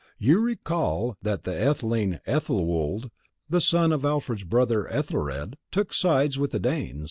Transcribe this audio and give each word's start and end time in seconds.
You 0.17 0.39
recall 0.39 1.15
that 1.21 1.43
the 1.43 1.51
Etheling 1.51 2.21
Ethelwold, 2.25 3.11
the 3.47 3.61
son 3.61 3.91
of 3.91 4.03
Alfred's 4.03 4.43
brother 4.45 4.87
Ethelred, 4.87 5.57
took 5.71 5.93
sides 5.93 6.39
with 6.39 6.49
the 6.49 6.59
Danes. 6.59 6.99